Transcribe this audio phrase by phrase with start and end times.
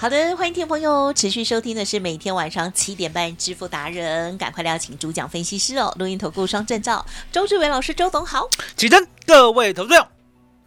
[0.00, 8.48] 好的，欢迎听众朋友持续收听的是每天晚上七点半《支付达人》，赶快邀请主讲分析师哦，录音投顾双证照，周志伟老师，周总好。
[8.76, 10.06] 起身，各位投资者，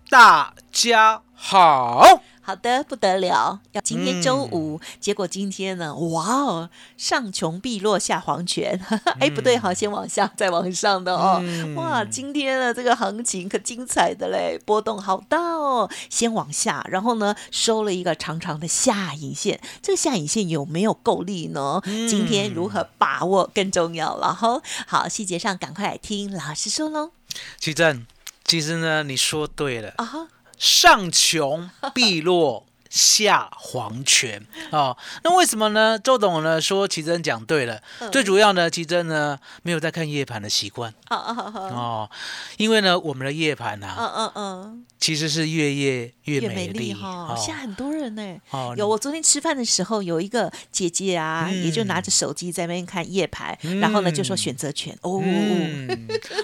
[0.10, 2.22] 大家好。
[2.44, 3.60] 好的，不得了！
[3.72, 5.94] 要今天周五，结果今天呢？
[5.96, 8.80] 哇哦，上穷碧落下黄泉。
[9.22, 11.42] 哎，不对，好，先往下，再往上的哦。
[11.76, 15.90] 哇，今天的这个行情可精彩的嘞，波动好大哦。
[16.10, 19.62] 先往下，然后呢，收了一个长长的下影线。
[19.82, 21.80] 这个下影线有没有够力呢？
[21.86, 24.62] 今天如何把握更重要了哈。
[24.88, 27.12] 好，细节上赶快来听老师说喽。
[27.60, 28.06] 奇正，
[28.44, 30.28] 其实呢，你说对了啊。
[30.62, 34.46] 上穷 碧落下黄泉。
[34.72, 35.98] 哦，那为什么呢？
[35.98, 40.94] 周董呢说奇珍讲对了，最主要呢，奇珍呢没有在看夜盘的习惯。
[41.10, 42.10] 哦，
[42.58, 47.34] 因为呢我们的夜盘呐，嗯嗯嗯，其实是越夜越美丽哈。
[47.38, 48.36] 现在很多人呢，
[48.76, 54.94] 有我昨天吃饭的时候，有一个姐姐啊，也就拿着手机在那边看夜盘，然后呢就说选择权。
[55.02, 55.22] 哦。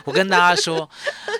[0.05, 0.89] 我跟大家说，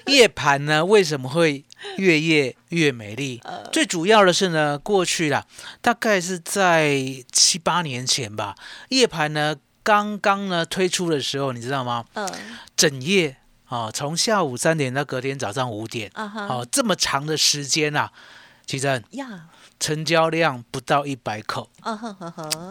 [0.07, 1.63] 夜盘呢为什么会？
[1.97, 3.39] 越夜越美丽。
[3.71, 5.45] 最主要的是呢，过去啦，
[5.81, 6.97] 大概是在
[7.31, 8.55] 七八年前吧，
[8.89, 12.05] 夜盘呢刚刚呢推出的时候，你知道吗？
[12.13, 12.29] 嗯。
[12.75, 18.11] 整夜啊，从下午三点到隔天早上五点，哦，这么长的时间啊，
[18.65, 19.47] 其实呀，
[19.79, 21.69] 成交量不到一百口，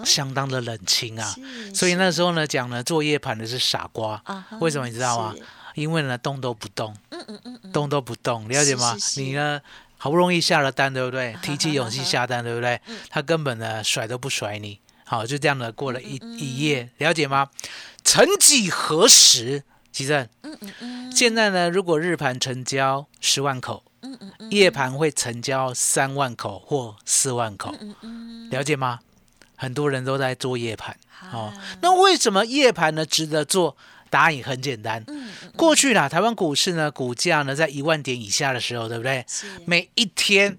[0.04, 1.34] 相当的冷清啊。
[1.74, 4.22] 所以那时候呢，讲呢做夜盘的是傻瓜。
[4.60, 5.34] 为什么你知道吗？
[5.74, 8.96] 因为呢，动都不动，嗯嗯嗯，动都不动，了解吗？
[9.16, 9.60] 你呢，
[9.98, 11.36] 好不容易下了单，对不对？
[11.42, 12.80] 提起勇气下单，对不对？
[13.10, 17.48] 他根本呢，甩都不甩你，好，就这样的过了一一夜，了解吗？
[18.04, 29.00] 曾几何时，吉正，嗯嗯嗯，现在呢，如果日盘成交十万口，嗯嗯嗯，夜盘会成交三万口或四万口，嗯嗯，了解吗？
[29.56, 33.76] 很多人都在做夜盘，好，那为什么夜盘呢值得做？
[34.16, 35.04] 答案也很简单。
[35.08, 39.26] 嗯，过去啦，台湾股市呢，股价呢在一万点以下的时候，对不对？
[39.66, 40.56] 每一天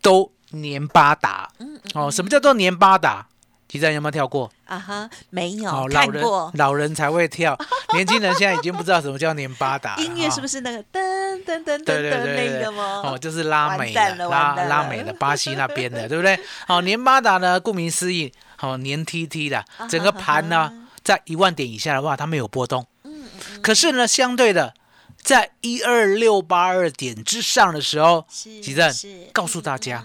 [0.00, 1.50] 都年八打。
[1.58, 3.26] 嗯哦，什么叫做年八打？
[3.68, 4.48] 其实有没有跳过？
[4.66, 5.68] 啊哈，没有。
[5.68, 6.24] 哦，老人
[6.54, 7.58] 老人才会跳，
[7.94, 9.96] 年轻人现在已经不知道什么叫年八打。
[9.96, 11.00] 音乐是不是那个噔
[11.44, 13.02] 噔噔噔噔那个吗？
[13.04, 16.38] 哦，就是拉美的，拉拉美的，巴西那边的，对不对？
[16.68, 20.72] 好，年八打呢，顾名思义，好年 T T 的，整个盘呢。
[21.06, 22.84] 在一万点以下的话，它没有波动。
[23.04, 23.62] 嗯嗯。
[23.62, 24.74] 可是呢，相对的，
[25.22, 28.92] 在一二六八二点之上的时候，吉正
[29.32, 30.04] 告诉大家，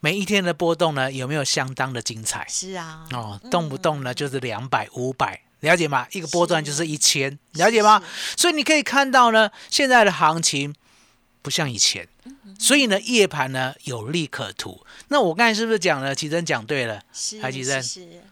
[0.00, 2.46] 每一天的波动呢，有没有相当的精彩？
[2.48, 3.06] 是啊。
[3.12, 6.06] 哦，动不动呢就是两百、五百，了解吗？
[6.12, 8.02] 一个波段就是一千，了解吗？
[8.34, 10.74] 所以你可以看到呢，现在的行情
[11.42, 12.08] 不像以前，
[12.58, 14.82] 所以呢，夜盘呢有利可图。
[15.08, 16.14] 那我刚才是不是讲了？
[16.14, 17.02] 吉正讲对了，
[17.42, 18.22] 还吉正是。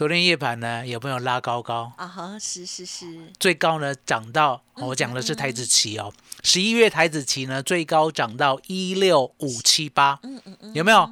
[0.00, 1.92] 昨天夜盘呢，有没有拉高高？
[1.98, 2.06] 啊？
[2.08, 3.04] 哈，是是是，
[3.38, 6.10] 最高呢涨到我讲的是台子期哦，
[6.42, 11.10] 十一月台子期呢最高涨到一六五七八，嗯嗯嗯，有没有？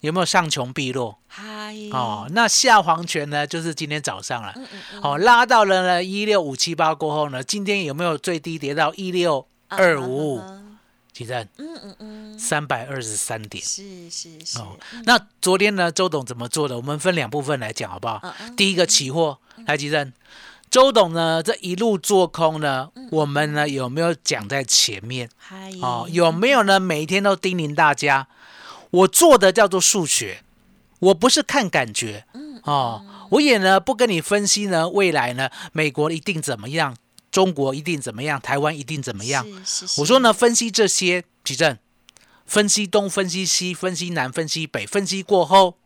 [0.00, 1.16] 有没有上穷碧落？
[1.28, 1.76] 嗨。
[1.92, 10.38] 哦，那下黄泉呢就是今天早上了，嗯嗯嗯，哦拉到了呢一六五七八过后呢，今天有没有最低跌到一六二五？
[10.38, 10.42] 五？
[11.14, 11.48] 几站？
[11.58, 13.64] 嗯嗯嗯，三百二十三点。
[13.64, 14.58] 是是是。
[14.58, 16.76] 哦，那昨天呢，周董怎么做的？
[16.76, 18.20] 我们分两部分来讲，好不好？
[18.56, 20.12] 第一个期货，来几阵？
[20.68, 25.30] 周董呢，这一路做空呢，我们呢有没有讲在前面？
[25.80, 26.80] 哦，有没有呢？
[26.80, 28.26] 每一天都叮咛大家，
[28.90, 30.42] 我做的叫做数学，
[30.98, 32.26] 我不是看感觉。
[32.34, 32.60] 嗯。
[32.64, 36.96] 哦，我也呢不跟你分析呢，未来呢美国一定怎么样？
[37.34, 38.40] 中国一定怎么样？
[38.40, 39.44] 台湾一定怎么样？
[39.98, 41.76] 我说呢，分析这些，举证，
[42.46, 45.76] 分析东，分析西，分析南，分析北，分析过后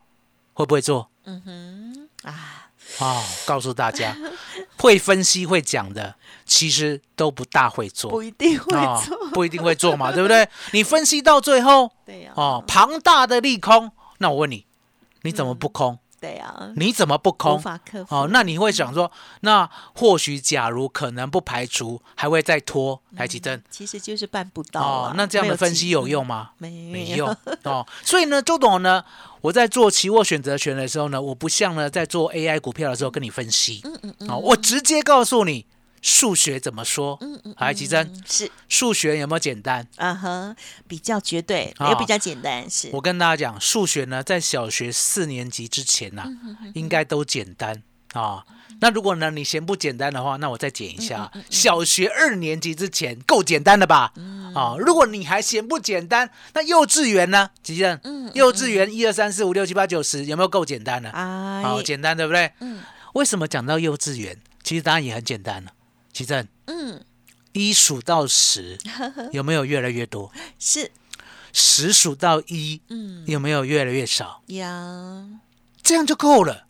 [0.53, 1.11] 会不会做？
[1.25, 2.69] 嗯哼，啊，
[2.99, 4.15] 啊、告诉大家，
[4.77, 10.47] 会分析会讲的，其实都不大会做不一定会啊做，不一定会做嘛， 对不对？
[10.73, 14.67] 你分析到最后，对呀，哦，庞大的利空，那我问你，
[15.23, 15.99] 你怎么不空？
[16.21, 17.59] 对呀，你怎么不无空？
[17.61, 18.15] 法克服。
[18.15, 19.11] 哦，那你会想说，
[19.41, 26.51] 那或许假如可能不排除还会再拖台积电其实就是办不到哦啊，那这样的分析有用吗？
[26.59, 27.29] 没没用
[27.65, 29.05] 哦，所以呢，周董呢，
[29.41, 35.67] 我在做期货选择权的时候呢，我不像呢在做 AI 股票的时候跟你分析，嗯嗯嗯，哦，我直接告诉你
[36.01, 39.87] 数学怎么说，嗯嗯，来，吉珍，嗯是数学有没有简单？
[39.97, 40.57] 啊哈，
[40.87, 46.25] 比较绝对，啊也比较简单，是我跟大家讲，数学呢，在小学四年级之前呐、
[46.75, 48.45] 应该都简单啊。
[48.81, 54.13] 那如果呢，你嫌不简单的话，那我再减一下，小学二年级之前够简单的吧？
[54.55, 57.51] 啊，如果你还嫌不简单，那幼稚园呢？
[57.63, 57.99] 吉正，
[58.35, 61.11] 幼稚园一二三四五六七八九十有没有够简单呢？
[61.11, 62.53] 啊，好，简单对不对？
[62.61, 62.81] 嗯
[63.15, 64.37] 为什么讲到幼稚园？
[64.63, 65.73] 其实答案也很简单了。
[66.19, 67.05] 吉正，嗯，
[67.53, 68.77] 一数到十
[69.31, 70.33] 有没有越来越多？
[70.59, 70.91] 是
[71.53, 74.43] 十数到一嗯有没有越来越少？
[74.47, 74.59] 有，
[75.81, 76.67] 这样就够了，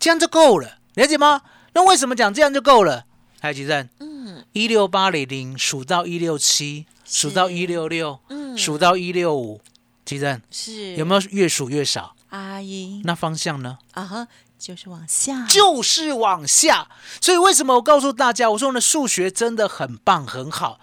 [0.00, 1.42] 这样就够了，了解吗？
[1.74, 3.04] 那为什么讲这样就够了？
[3.38, 9.60] 海吉正，嗯一六八零零数到一六七，数到一六六，嗯，数到一六五，
[10.04, 12.16] 吉正是有没有越数越少？
[12.30, 13.78] 阿姨那方向呢？
[13.92, 14.26] 啊哈，
[14.62, 16.86] 就是往下，就是往下。
[17.20, 20.78] 所以为什么我告诉大家，我说呢，数学真的很棒很好，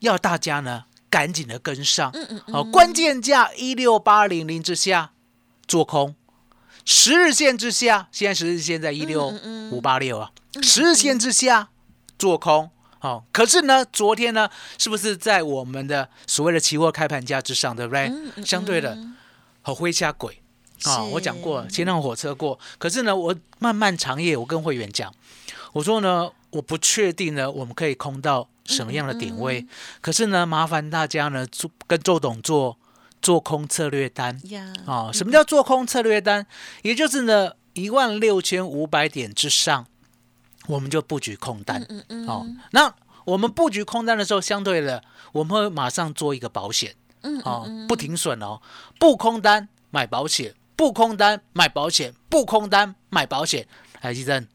[0.00, 2.10] 要大家呢赶紧的跟上。
[2.12, 2.54] 嗯嗯嗯。
[2.54, 5.12] 好、关键价一六八零零之下
[5.68, 6.16] 做空，
[6.84, 9.32] 十日线之下，现在十日线在一六
[9.70, 11.68] 五八六啊，十日线之下
[12.18, 12.68] 做空。
[12.98, 18.08] 好、可是呢，昨天呢，是不是在我们的所谓的期货开盘价之上，对不对？
[18.08, 18.98] 嗯嗯相对的，
[19.62, 20.42] 好灰下鬼
[20.84, 22.58] 啊、是我讲过，前趟火车过。
[22.78, 25.12] 可是呢，我漫漫长夜，我跟会员讲，
[25.72, 29.66] 我说呢，我不确定呢，我们可以空到什么样的点位。
[30.00, 32.78] 可是呢，麻烦大家呢，做跟周董做
[33.22, 36.46] 做空策略单呀，啊、什么叫做空策略单？
[36.82, 39.86] 也就是呢，一万六千五百点之上，
[40.66, 41.84] 我们就布局空单。
[41.88, 42.94] 嗯嗯哦，那
[43.24, 45.02] 我们布局空单的时候，相对的，
[45.32, 46.94] 我们会马上做一个保险。
[47.26, 48.60] 嗯哦，不停损哦，
[49.00, 53.66] 不空单买保险，不空单买保险，不空单买保险。
[54.00, 54.46] 海基正，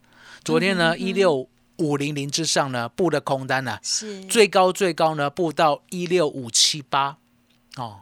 [0.44, 7.18] 昨天嗯呢一六五零零之上呢布的空单呢、是最高最高呢布到一六五七八
[7.77, 8.01] 哦，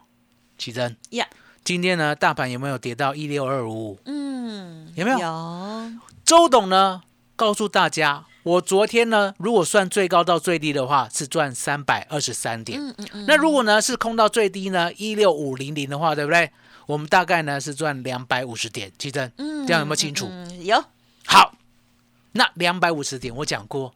[0.58, 1.26] 奇珍呀，
[1.62, 3.98] 今天呢大盘有没有跌到一六二五五？
[4.04, 5.92] 嗯，有没有有，
[6.24, 7.02] 周董呢
[7.36, 12.80] 告诉大家，我昨天呢如果算最高到最低的话是赚三百二十三点。
[12.80, 16.50] 嗯嗯嗯，那如果呢是空到最低呢一六五零零的话，对不对？
[16.88, 20.26] 我们大概呢是赚两百五十点，记得嗯这样有没有清楚？
[20.26, 20.82] 嗯嗯有，
[21.26, 21.54] 好，
[22.32, 23.94] 那两百五十点我讲过，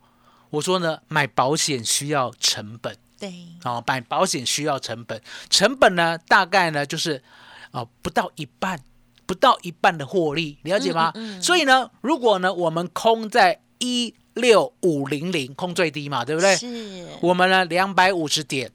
[0.50, 3.32] 我说呢买保险需要成本对，
[3.64, 7.22] 哦，买保险需要成本，成本呢大概呢就是
[7.70, 8.78] 哦不到一半，
[9.24, 11.14] 不到一半的获利，了解吗？
[11.40, 16.54] 所以呢，如果呢我们空在一六五零零空最低嘛，对不对？
[16.56, 18.70] 是，我们呢两百五十点，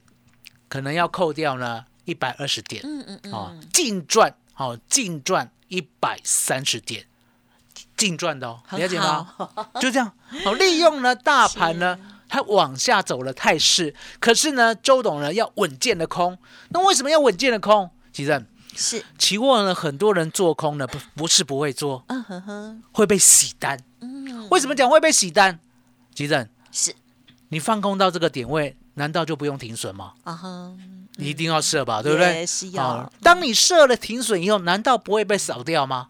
[0.68, 7.04] 可能要扣掉呢一百二十点嗯嗯嗯，啊，净赚好净赚一百三十点，
[7.98, 9.28] 净赚的哦，很了解吗？
[9.78, 10.10] 就这样，
[10.42, 16.38] 好利用呢大盘呢 它往下走了态势，可是呢周董呢要稳健的空，
[16.70, 17.90] 那为什么要稳健的空？
[18.10, 18.42] 其实
[18.74, 23.78] 是，期货呢很多人做空呢不不是不会做，嗯哼哼，会被洗单。
[24.00, 25.58] 嗯，为什么讲会被洗单？
[26.14, 26.94] 其实是，
[27.50, 30.12] 你放空到这个点位，难道就不用停损吗？
[30.24, 30.72] 啊哈，
[31.16, 32.46] 你一定要设吧，对不对也？
[32.46, 36.08] 是要，当你设了停损以后，难道不会被扫掉吗？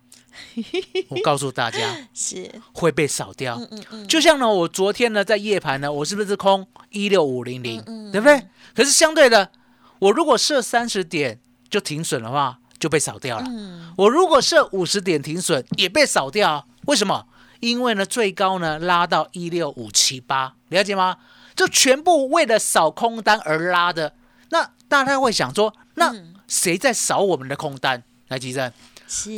[1.10, 1.78] 我告诉大家，
[2.14, 3.56] 是，会被扫掉。
[3.56, 8.46] 嗯嗯嗯，就像呢，我昨天呢在夜盘呢，我是不是空一六五零零，嗯对不对？
[8.74, 9.50] 可是相对的，
[9.98, 13.44] 我如果设三十点就停损的话，就被扫掉了。
[13.48, 16.66] 嗯，我如果设五十点停损，也被扫掉。
[16.86, 17.26] 为什么？
[17.60, 21.16] 因为呢，最高呢拉到一六五七八，了解吗？
[21.58, 24.12] 这全部为了扫空单而拉的。
[24.50, 28.04] 那大家会想说，那嗯谁在扫我们的空单？
[28.28, 28.72] 来，吉正，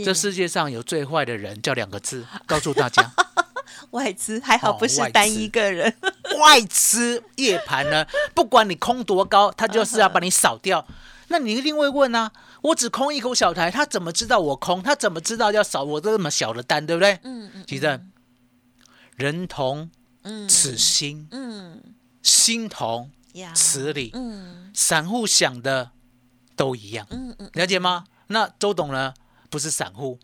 [0.04, 3.10] 这世界上有最坏的人，叫两个字，告诉大家，
[3.92, 5.96] 外资，还好哦不是单一个人，
[6.38, 10.86] 外资夜盘呢，不管你空多高，他就是要把你扫掉。
[11.28, 14.82] 那你一定会问啊，我只空一口小台，他怎么知道我空？
[14.82, 17.18] 他怎么知道要扫我这么小的单，对不对？
[17.22, 18.00] 嗯嗯，其实
[19.16, 19.90] 人同
[20.22, 21.80] 嗯，此心，嗯
[22.22, 23.10] 心同，
[23.54, 24.70] 此理，嗯。
[24.74, 25.90] 散户想的
[26.56, 28.04] 都一样，嗯嗯，了解吗？
[28.28, 29.12] 那周董呢，
[29.50, 30.18] 不是散户，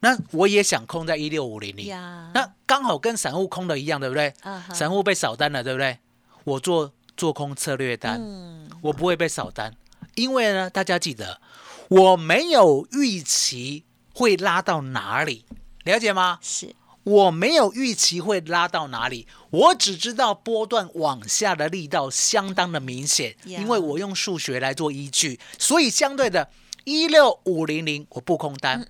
[0.00, 1.88] 那我也想空在一六五零零，
[2.32, 4.32] 那刚好跟散户空的一样，对不对？
[4.72, 5.98] 散户被扫单了，对不对？
[6.44, 8.70] 我做做空策略单，嗯。
[8.82, 9.74] 我不会被扫单，
[10.14, 11.40] 因为呢，大家记得
[11.88, 15.44] 我没有预期会拉到哪里，
[15.84, 16.38] 了解吗？
[16.40, 16.74] 是
[17.06, 26.50] 我没有预期会拉到哪里，我只知道波段往下的力道相当的明显，呀因为我用数学来做依据，所以相对的，
[26.82, 28.84] 一六五零零我不空单，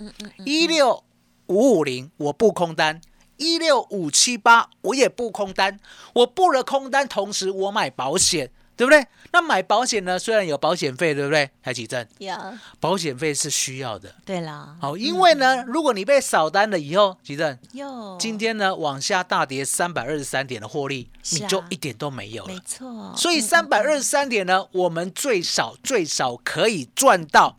[0.46, 1.04] 一六
[1.48, 3.00] 五五零我不空单。
[3.38, 5.78] 一六五七八，我也不空单，
[6.14, 9.06] 我布了空单，同时我买保险，对不对？
[9.32, 11.50] 那买保险呢，虽然有保险费，对不对？
[11.62, 12.34] 台启正，有，
[12.78, 14.14] 保险费是需要的。
[14.24, 22.62] 对啦，好，因为呢，如果你被扫单了以后，吉正，哟，今天呢往下大跌三百二十三点的获利，啊你就一点都没有了没了。
[22.66, 27.58] 错，所以三百二十三点呢，我们最少最少可以赚到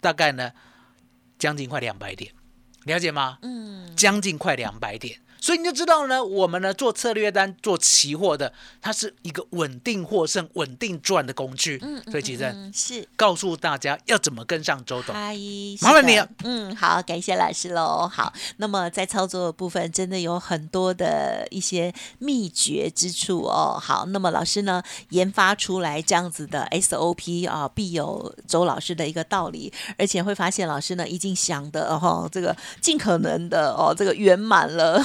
[0.00, 0.52] 大概呢
[1.38, 2.32] 将近快两百点，
[2.84, 3.38] 了解吗？
[3.42, 5.20] 嗯，将近快两百点。
[5.46, 11.78] 所以你就知道呢，我们呢做策略单、做期货的，它是一个稳定获胜、稳定赚的工具。
[11.82, 13.06] 嗯，所以其实嗯是。
[13.14, 15.14] 告诉大家要怎么跟上周董。
[15.14, 15.36] 嗨，
[15.82, 18.10] 麻烦你了嗯，好，感谢老师喽。
[18.12, 23.78] 好，那么在操作的部分，真的有很多的一些秘诀之处哦。
[23.80, 35.00] 好，那么老师呢研发出来这样子的 SOP 啊，必有周老师的一个道理，而且会发现老师呢已经想的哦，这个尽可能的哦，这个圆满了，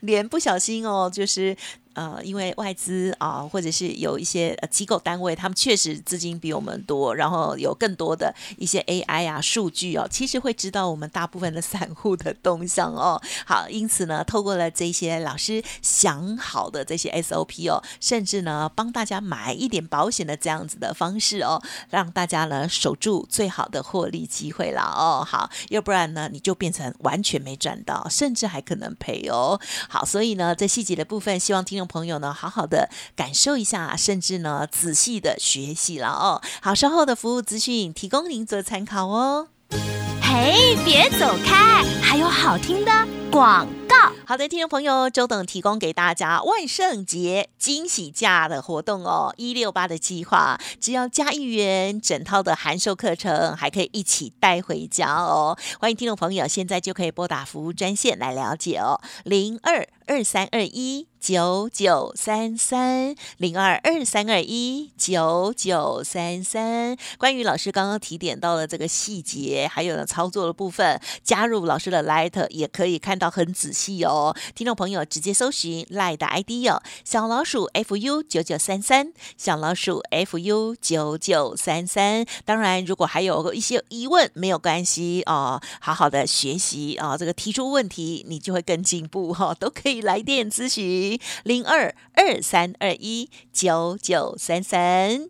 [0.00, 1.56] 脸不小心哦，就是。
[1.98, 13.20] 呃，因为外资啊，或者是有一些机构单位，他们确实资金比我们多，然后有更多的一些 AI 啊数据哦，其实会知道我们大部分的散户的动向哦。
[13.44, 25.26] 好，因此呢，透过了这些老师想好的这些 SOP 哦，甚至呢帮大家买一点保险的这样子的方式哦，让大家呢守住最好的获利机会了哦。
[25.28, 29.60] 好，要不然呢你就变成完全没赚到，甚至还可能赔哦。
[29.88, 36.40] 好，所以呢，在细节的部分，希望听众朋友呢好好的感受一下，甚至呢仔细的学习了哦。
[36.60, 39.48] 好，稍后的服务资讯提供您做参考哦。
[40.22, 42.92] 嘿，别走开，还有好听的
[43.32, 44.12] 广告。
[44.26, 55.56] 好的，听众朋友，周董提供给大家万圣节惊喜价的活动哦，一六八的计划，只要加一元，整套的函授课程还可以一起带回家哦。
[55.80, 61.08] 欢迎听众朋友，现在就可以拨打服务专线来了解哦，零二二三二一。
[61.20, 66.96] 九九三三零二二三二一九九三三。
[67.18, 74.34] 关于老师刚刚提点到的这个细节，还有呢操作的部分，加入老师的 Light 也可以看到很仔细哦。
[74.54, 82.24] 听众朋友直接搜寻 Light 的 ID 哦，小老鼠 fu 九九三三，小老鼠 fu 九九三三。
[82.44, 91.07] 当然，如果还有一些疑问，没有关系哦，好好的学习啊、这个提出问题，你就会更进步哈、都可以来电咨询
[91.44, 95.28] 零二二三二一九九三三。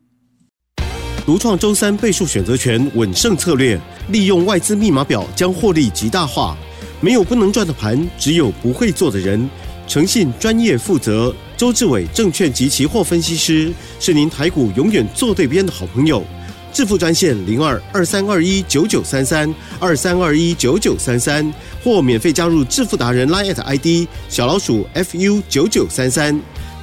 [1.27, 6.57] 独创周三倍数选择权稳胜策略，利用外资密码表将获利极大化。
[7.01, 9.49] 没有不能赚的盘，只有不会做的人。
[9.87, 16.23] 诚信、专业、负责，周志伟证券及期货分析师是您台股永远做对边的好朋友。
[16.73, 26.41] 致富专线零二二三二一九九三三二三二一九九三三，或免费加入致富达人 Line ID 小老鼠 fu 九九三三。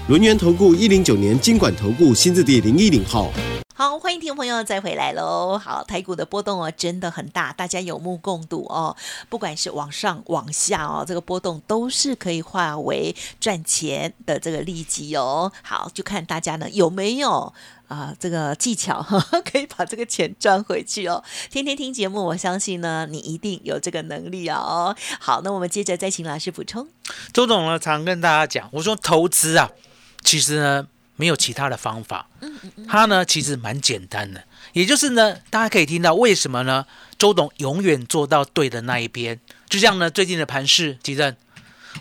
[0.07, 3.31] 轮源投顾一零九年经管投顾新字第零一零号。
[3.77, 5.57] 好，欢迎听众朋友再回来喽。
[5.57, 8.95] 好，台股的波动哦，真的很大，大家有目共睹哦。
[9.27, 15.51] 不管是往上往下哦，这个波动都是可以化为赚钱的这个利基哦。
[15.61, 17.51] 好，就看大家呢有没有。
[17.87, 19.01] 啊、这个技巧
[19.45, 21.23] 可以把这个钱赚回去哦。
[21.49, 24.95] 天天听节目，我相信呢，你一定有这个能力啊哦。
[25.19, 26.87] 好，那我们接着再请老师补充。
[27.33, 29.69] 周董呢常跟大家讲，我说投资啊，
[30.23, 32.27] 其实呢没有其他的方法，
[32.87, 36.85] 它呢其实蛮简单的，也就是呢，大家可以听到为什么呢？
[37.17, 39.39] 周董永远做到对的那一边，
[39.69, 41.35] 就像呢最近的盘势，吉正，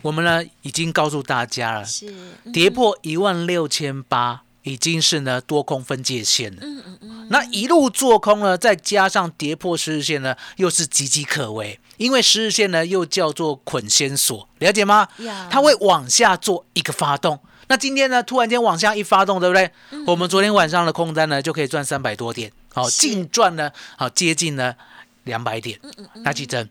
[0.02, 2.12] 我们呢已经告诉大家了，是，
[2.52, 6.59] 跌破一万六千八，已经是呢多空分界线了。
[6.61, 11.78] 嗯嗯嗯，那一路做空呢，再加上跌破十日线呢，又是岌岌可危。
[11.97, 15.49] 因为十日线呢又叫做捆仙索，了解吗呀？
[15.49, 17.38] 它会往下做一个发动。
[17.68, 19.71] 那今天呢，突然间往下一发动，对不对？
[20.06, 24.75] 我们昨天晚上的空单呢，就可以赚三百多点，好，是净赚呢，好接近呢
[25.23, 25.78] 两百点。
[26.25, 26.68] 那记真，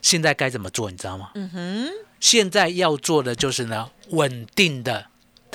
[0.00, 0.90] 现在该怎么做？
[0.90, 1.30] 你知道吗？
[1.34, 5.06] 嗯哼，现在要做的就是呢，稳定的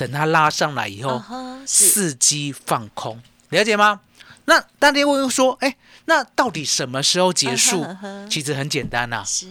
[0.02, 1.22] 等它拉上来以后，
[1.64, 4.00] 伺机放空，了解吗？
[4.46, 7.86] 那大家会说，哎，那到底什么时候结束？
[8.28, 9.46] 其实很简单呐、是，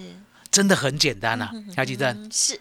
[0.52, 2.60] 真的很简单啊，姚吉正，嗯是。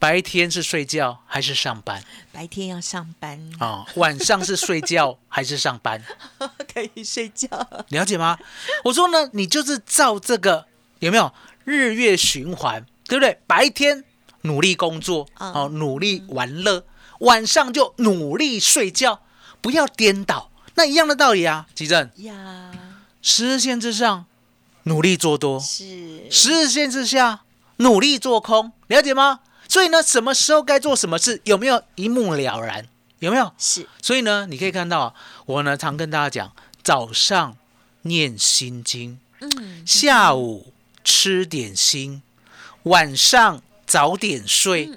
[0.00, 2.02] 白天是睡觉还是上班？
[2.32, 6.00] 白天要上班，啊、晚上是睡觉还是上班？
[6.72, 7.48] 可以睡觉。
[7.88, 8.38] 了解吗？
[8.84, 10.64] 我说呢，你就是照这个
[11.00, 11.30] 有没有？
[11.64, 13.38] 日月循环，对不对？
[13.46, 14.02] 白天
[14.42, 16.82] 努力工作，嗯哦，努力玩乐，
[17.18, 19.22] 晚上就努力睡觉，
[19.60, 20.50] 不要颠倒。
[20.74, 22.70] 那一样的道理啊，吉正，呀，
[23.20, 24.26] 十日线之上
[24.84, 26.30] 努力做多，是。
[26.30, 27.40] 十日线之下
[27.78, 29.40] 努力做空，了解吗？
[29.68, 32.86] 所以呢，什么时候该做什么事，有没有一目了然？
[33.18, 33.52] 有没有？
[33.58, 35.14] 是，所以呢，你可以看到啊，
[35.46, 36.52] 我呢常跟大家讲，
[36.84, 37.56] 早上
[38.02, 40.72] 念心经，嗯，下午
[41.02, 42.22] 吃点心，
[42.84, 44.90] 晚上早点睡，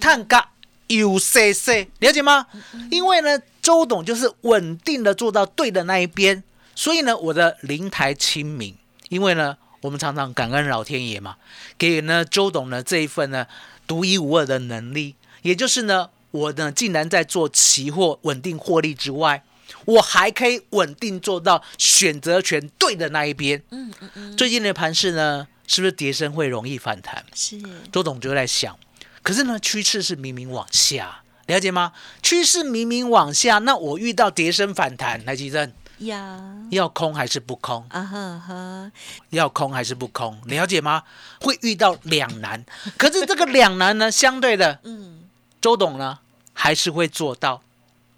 [0.00, 0.50] 探嘎
[0.88, 2.46] U C C，了解吗？
[2.90, 6.42] 因为呢，周董就是稳定的做到对的那一边，
[6.74, 8.76] 所以呢，我的灵台清明，
[9.08, 11.36] 因为呢，我们常常感恩老天爷嘛，
[11.78, 13.46] 给予呢周董呢这一份呢
[13.86, 19.42] 独一无二的能力，也就是呢，我呢竟然在做期货稳定获利之外，
[19.86, 23.62] 我还可以稳定做到选择权对的那一边。
[23.70, 27.24] 嗯嗯嗯，最近的盘势呢，是不是跌升会容易反弹？
[27.34, 27.58] 是
[27.90, 28.78] 周董就在想，
[29.24, 31.92] 可是呢，趋势是明明往下，了解吗？
[32.22, 36.38] 趋势明明往下，那我遇到跌升反弹，来吉正呀，
[36.70, 37.86] 要空还是不空？
[37.88, 38.92] 啊哈哈，
[39.30, 40.38] 要空还是不空？
[40.44, 41.04] 了解吗？
[41.40, 42.62] 会遇到两难，
[42.98, 45.24] 可是这个两难呢，相对的，嗯，
[45.60, 46.18] 周董呢
[46.52, 47.62] 还是会做到，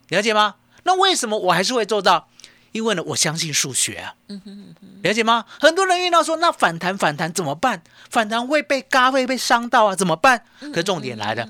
[0.08, 0.56] 了解吗？
[0.82, 2.28] 那为什么我还是会做到？
[2.76, 4.14] 因为呢，我相信数学啊，
[5.02, 5.46] 了解吗？
[5.58, 7.82] 很多人遇到说，那反弹反弹怎么办？
[8.10, 10.42] 反弹会被嘎会被伤到啊，怎么办？
[10.74, 11.48] 可重点来了，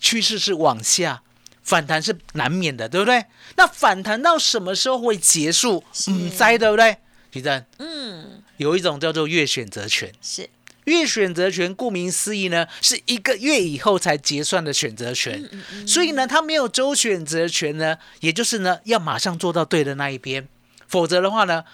[0.00, 1.22] 趋势是往下，
[1.62, 3.24] 反弹是难免的，对不对？
[3.56, 5.84] 那反弹到什么时候会结束？
[6.08, 6.96] 嗯，猜对不对？
[7.30, 10.50] 徐正，嗯，有一种叫做月选择权，是
[10.84, 15.48] 月选择权顾名思义呢，是一个月以后才结算的选择权，
[15.86, 20.46] 所以呢，它没有周选择权呢，也就是呢，要马上做到对的那一边，
[20.94, 21.64] 否则的话呢，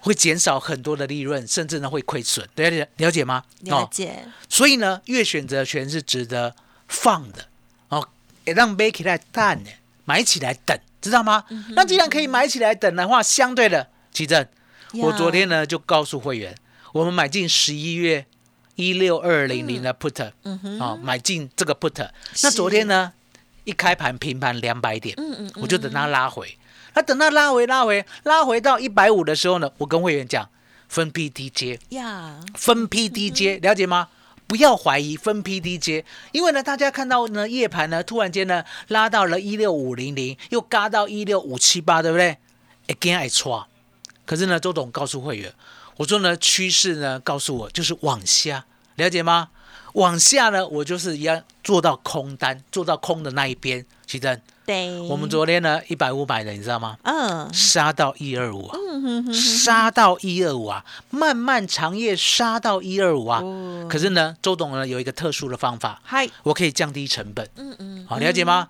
[0.00, 3.42] 会减少很多的利润，甚至呢会亏损，了解了解吗？
[3.60, 6.54] 了解，所以呢，月选择权是值得
[6.86, 7.46] 放的
[7.88, 8.06] 哦，
[8.44, 9.70] 也让买起来淡的，
[10.04, 11.44] 买起来等，知道吗？
[11.70, 14.46] 那既然可以买起来等的话，相对的，奇正，
[15.00, 16.54] 我昨天呢就告诉会员，
[16.92, 18.26] 我们买进十一月
[18.74, 22.10] 一六二零零的 put，嗯哼，啊、买进这个 put。
[22.42, 23.14] 那昨天呢，
[23.64, 26.58] 一开盘平盘两百点，嗯嗯，我就等它拉回。
[26.96, 30.48] 那等它拉回拉回拉回到一百五的时候呢，我跟会员讲，
[30.88, 34.08] 分批低接，呀，分批低接，了解吗？
[34.46, 42.38] 不要怀疑分批低接，因为呢，大家看到呢，夜盘呢突然间呢拉到了一六五零零，又嘎到一六五七八，对不对？
[42.86, 43.68] 哎，跟爱错。
[44.24, 45.52] 可是呢，周董告诉会员，
[45.98, 49.50] 我说呢，趋势呢告诉我就是往下，了解吗？
[49.96, 53.84] 往下呢，我就是要做到空单，做到空的那一边。
[54.06, 56.96] 奇珍，对，我们昨天呢一百五百的，你知道吗？
[57.02, 57.52] 嗯。
[57.52, 58.78] 杀到一二五啊，
[59.32, 63.40] 杀到一二五啊，漫漫长夜杀到一二五啊。
[63.42, 63.88] 哦。
[63.90, 68.68] 可是呢，周董呢有一个特殊的方法，嗨，我可以降低成本，嗯嗯，好了解吗？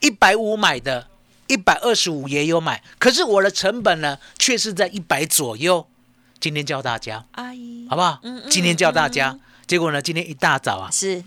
[0.00, 1.06] 一百五买的，
[1.46, 5.86] 一百二十五也有买，可是我的成本呢却是在一百左右。
[6.38, 7.86] 今天教大家，阿姨。
[7.88, 8.18] 好不好？
[8.24, 8.50] 嗯嗯？
[8.50, 11.24] 今天教大家，结果呢，今天一大早啊，是，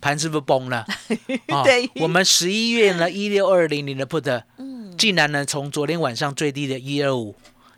[0.00, 0.86] 盘是不是崩了？
[1.48, 7.34] 哦对我们十一月呢一六二零零的 put，嗯竟然呢从昨天晚上最低的一二五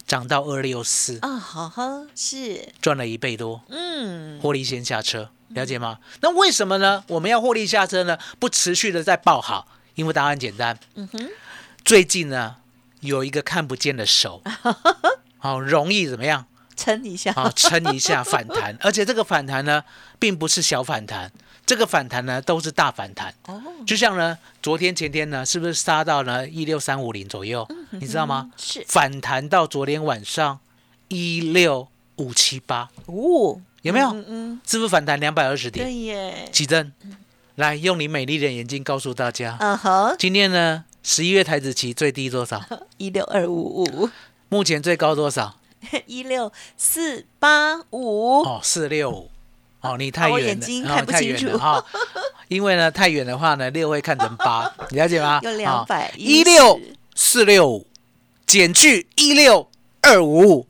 [0.06, 5.98] 涨到二六四，啊，好呵，是，赚了一倍多，嗯，获利先下车，了解吗？
[6.20, 7.04] 那为什么呢？
[7.06, 8.18] 我们要获利下车呢？
[8.40, 11.28] 不持续的在爆好，因为答案简单，嗯哼，
[11.84, 12.56] 最近呢
[13.00, 14.42] 有一个看不见的手，
[15.38, 16.46] 好、 容易怎么样？
[16.82, 19.84] 撑一下，啊、撑一下反弹， 而且这个反弹呢，
[20.18, 21.30] 并不是小反弹，
[21.64, 23.32] 这个反弹呢都是大反弹。
[23.46, 27.66] 哦，就像呢，昨天前天呢，是不是杀到呢一六三五零左右？
[27.90, 28.50] 你知道吗？
[28.56, 30.58] 是，反弹到昨天晚上
[31.06, 34.08] 一六五七八，哦，有没有？
[34.08, 35.86] 嗯嗯，是不是反弹两百二十点？
[35.86, 36.92] 对耶，奇珍，
[37.54, 42.60] 来用你美丽的眼睛告诉大家，嗯哼，今天呢十一月台子期最低多少？
[42.98, 44.10] 一六二五五，
[44.48, 45.56] 目前最高多少？
[46.06, 49.30] 一六四八五，哦，四六五。
[49.80, 51.84] 哦，你太远了，眼睛哦看不清楚哈、
[52.46, 55.40] 因为呢太远的话呢，六会看成八，你 了解吗？
[55.42, 56.80] 有两百一六
[57.16, 57.86] 四六五
[58.46, 59.68] 减去一六
[60.02, 60.66] 二五五，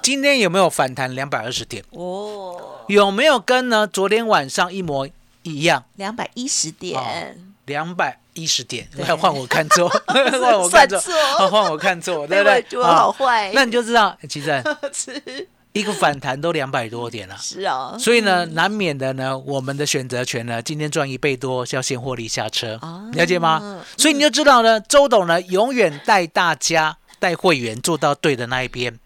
[0.00, 1.84] 今天有没有反弹两百二十点？
[1.90, 5.06] 哦，有没有跟呢昨天晚上一模
[5.42, 5.84] 一样？
[5.96, 11.00] 两百一十点，两百一十点，要换我看错， 换我看错，
[11.50, 12.62] 换我看错，对不对？
[12.62, 14.62] 被我好哦坏，那你就知道，其实
[15.72, 17.36] 一个反弹都两百多点了。
[17.40, 23.84] 是啊，所以呢，难免的呢，我们的选择权呢，今天赚一倍多，是要先获利下车，哦了解吗？
[23.96, 28.98] 所以你就知道呢，周董呢，永远带大家、带会员做到对的那一边。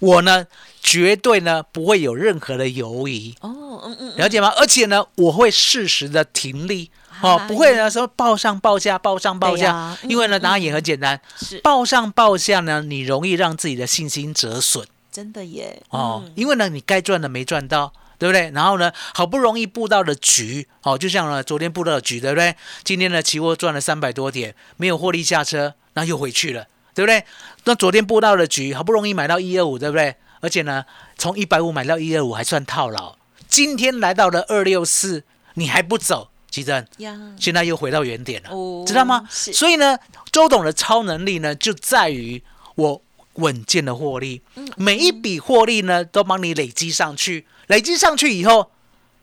[0.00, 0.46] 我呢，
[0.82, 4.52] 绝对呢不会有任何的犹疑，哦，嗯嗯，了解吗？
[4.58, 6.90] 而且呢，我会适时的停利。
[7.22, 14.86] 哦哎，不会呢，说报上报下，报上报下，因为呢，嗯答案也很简单，是报上报下呢，你容易让自己的信心折损。
[15.10, 18.50] 真的耶，哦，嗯因为呢，你该赚的没赚到，对不对？
[18.50, 22.56] 然后呢，好不容易布到的局，哦，就像呢昨天布到的局，对不对？
[22.82, 27.24] 今天呢，期货赚了三百多点，没有获利下车，那又回去了，对不对？
[27.64, 30.16] 那昨天布到的局，好不容易买到一二五，对不对？
[30.40, 30.84] 而且呢，
[31.16, 33.16] 从一百五买到一二五还算套牢，
[33.48, 35.22] 今天来到了二六四，
[35.54, 38.50] 你还不走，奇珍，呀，现在又回到原点了。
[38.50, 39.26] 哦知道吗？
[39.28, 39.98] 所以呢，
[40.30, 42.40] 周董的超能力呢，就在于
[42.76, 43.02] 我
[43.34, 48.70] 稳健的获利，嗯每一笔获利呢，都帮你累积上去，累积上去以后，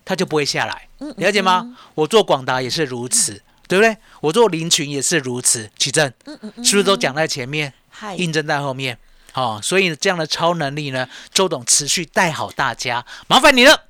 [0.03, 1.77] 它就不会下来，嗯了解吗？
[1.95, 3.95] 我做广达也是如此，对不对？
[4.19, 6.11] 我做林群也是如此，奇正，
[6.61, 8.97] 是不是都讲在前面，嗨，印证在后面？
[9.35, 13.85] 哦，所以这样的超能力呢，周董持续带好大家，麻烦你了。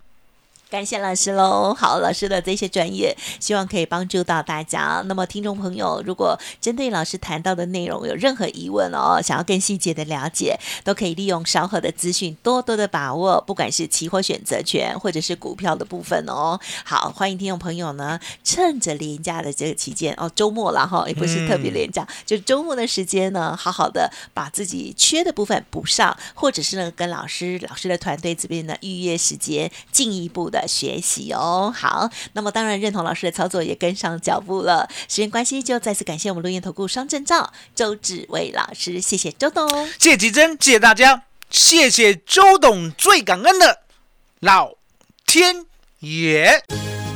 [0.71, 1.73] 感谢老师喽！
[1.73, 5.03] 好，老师的这些专业，希望可以帮助到大家。
[5.05, 16.57] 那么，听众朋友，如果针对老师谈到的内容有任何疑问哦，想要更细节的了解，都可以利用稍后的资讯，多多的把握，不管是期货选择权或者是股票的部分哦。
[16.85, 31.73] 好，欢迎听众朋友呢，趁着廉价的这个期间哦，周末了哈，也不是特别廉价，就是周末的时间呢，好好的把自己缺的部分补上，或者是呢，跟老师、老师的团队这边呢预约时间，进一步的学习哦。
[31.75, 34.89] 好，那么当然认同老师的操作，也跟上脚步了。
[35.07, 39.67] 时间关系，就再次感谢我们录音投顾双证照周志伟老师，谢谢周董。
[39.99, 43.81] 谢谢吉珍，谢谢大家，谢谢周董，最感恩的
[44.39, 44.73] 老
[45.25, 45.65] 天
[45.99, 46.63] 爷。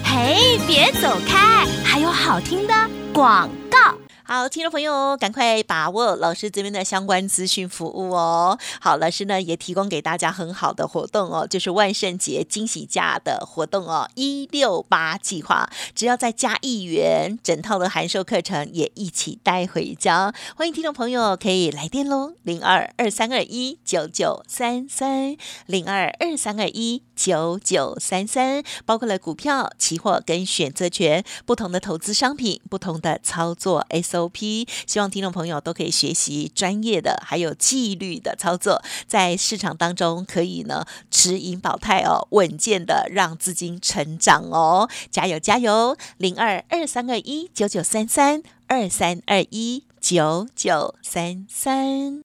[0.03, 2.73] 嘿，别走开，还有好听的
[3.13, 4.04] 广告。
[4.27, 8.57] 好，听众朋友，赶快把握老师这边的相关资讯服务哦。
[8.81, 20.33] 好，老师呢也提供给大家很好的活动哦，就是万圣节惊喜价的活动哦，一六八计划，只要再加一元，整套的函授课程也一起带回家。
[20.55, 45.95] 欢迎听众朋友可以来电喽，零二二三二一九九三三，零二二三二一九九三三，包括了股票、期货跟选择权不同的投资商品，不同的操作 S OP，希望听众朋友都可以学习专业的，还有纪律的操作，在市场当中可以呢持盈保泰哦，稳健的让资金成长哦，加油加油！
[46.17, 52.24] 零二二三二一九九三三二三二一九九三三。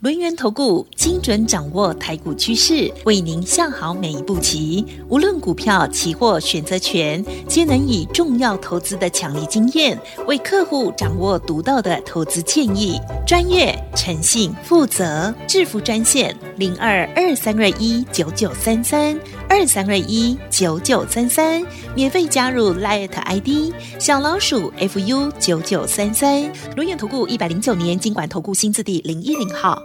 [0.00, 4.86] 轮源投顾精准掌握台股趋势，为您下好每一步棋。
[5.08, 12.96] 无论股票、期货、选择权，皆能以重要投资的强力经验，为客户掌握独到的投资建议。
[13.26, 26.42] 专业、诚信、负责，致富专线零二二三二一九九三三二三二一九九三三，免费加入 Light ID 小老鼠 fu 九九三三。
[26.76, 29.82] 轮源投顾一百零九年经管投顾新字第零一零号。